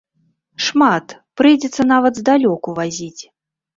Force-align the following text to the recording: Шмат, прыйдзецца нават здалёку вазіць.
Шмат, 0.67 1.05
прыйдзецца 1.41 1.81
нават 1.93 2.13
здалёку 2.23 2.69
вазіць. 2.81 3.21